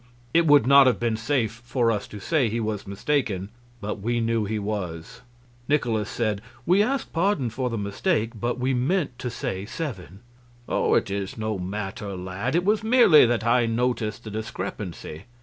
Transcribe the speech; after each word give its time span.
It 0.33 0.47
would 0.47 0.65
not 0.65 0.87
have 0.87 0.99
been 0.99 1.15
safe 1.15 1.51
for 1.63 1.91
us 1.91 2.07
to 2.07 2.19
say 2.19 2.49
he 2.49 2.59
was 2.59 2.87
mistaken, 2.87 3.49
but 3.81 3.99
we 3.99 4.19
knew 4.19 4.45
he 4.45 4.57
was. 4.57 5.21
Nikolaus 5.67 6.09
said, 6.09 6.41
"We 6.65 6.81
ask 6.81 7.13
pardon 7.13 7.51
for 7.51 7.69
the 7.69 7.77
mistake, 7.77 8.31
but 8.33 8.57
we 8.57 8.73
meant 8.73 9.19
to 9.19 9.29
say 9.29 9.63
seven." 9.67 10.21
"Oh, 10.67 10.95
it 10.95 11.11
is 11.11 11.37
no 11.37 11.59
matter, 11.59 12.15
lad; 12.15 12.55
it 12.55 12.65
was 12.65 12.83
merely 12.83 13.27
that 13.27 13.45
I 13.45 13.67
noticed 13.67 14.23
the 14.23 14.31
discrepancy. 14.31 15.25